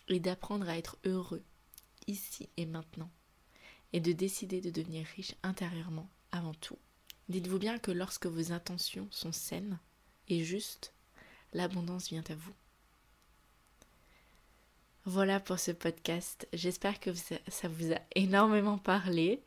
est 0.08 0.20
d'apprendre 0.20 0.68
à 0.68 0.78
être 0.78 0.98
heureux, 1.06 1.44
ici 2.08 2.50
et 2.58 2.66
maintenant. 2.66 3.12
Et 3.94 4.00
de 4.00 4.12
décider 4.14 4.62
de 4.62 4.72
devenir 4.72 5.06
riche 5.16 5.36
intérieurement 5.44 6.10
avant 6.32 6.54
tout. 6.56 6.80
Dites-vous 7.30 7.60
bien 7.60 7.78
que 7.78 7.92
lorsque 7.92 8.26
vos 8.26 8.52
intentions 8.52 9.08
sont 9.12 9.32
saines 9.32 9.80
et 10.28 10.44
justes, 10.44 10.94
l'abondance 11.54 12.10
vient 12.10 12.24
à 12.30 12.36
vous. 12.36 12.54
Voilà 15.06 15.40
pour 15.40 15.60
ce 15.60 15.72
podcast. 15.72 16.48
J'espère 16.54 17.00
que 17.00 17.12
ça 17.14 17.68
vous 17.68 17.92
a 17.92 18.00
énormément 18.16 18.78
parlé 18.78 19.42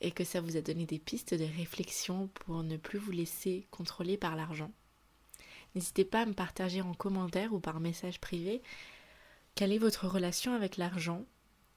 et 0.00 0.10
que 0.10 0.24
ça 0.24 0.40
vous 0.40 0.56
a 0.56 0.60
donné 0.60 0.84
des 0.84 0.98
pistes 0.98 1.34
de 1.34 1.44
réflexion 1.44 2.28
pour 2.34 2.62
ne 2.62 2.76
plus 2.76 2.98
vous 2.98 3.12
laisser 3.12 3.66
contrôler 3.70 4.16
par 4.16 4.34
l'argent. 4.34 4.72
N'hésitez 5.74 6.04
pas 6.04 6.22
à 6.22 6.26
me 6.26 6.32
partager 6.32 6.80
en 6.80 6.94
commentaire 6.94 7.52
ou 7.52 7.60
par 7.60 7.80
message 7.80 8.20
privé 8.20 8.62
quelle 9.54 9.72
est 9.72 9.78
votre 9.78 10.06
relation 10.06 10.54
avec 10.54 10.76
l'argent 10.76 11.24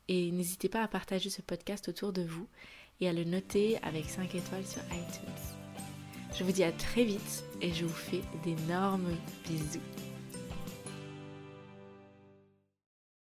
et 0.10 0.32
n'hésitez 0.32 0.70
pas 0.70 0.84
à 0.84 0.88
partager 0.88 1.30
ce 1.30 1.42
podcast 1.42 1.88
autour 1.88 2.12
de 2.12 2.24
vous 2.24 2.48
et 3.02 3.10
à 3.10 3.14
le 3.14 3.24
noter 3.24 3.78
avec 3.84 4.06
5 4.10 4.36
étoiles 4.36 4.66
sur 4.66 4.82
iTunes. 4.92 5.50
Je 6.38 6.44
vous 6.44 6.52
dis 6.52 6.64
à 6.64 6.72
très 6.72 7.04
vite 7.04 7.44
et 7.62 7.74
je 7.74 7.86
vous 7.86 7.94
fais 7.94 8.22
d'énormes 8.44 9.16
bisous. 9.48 9.80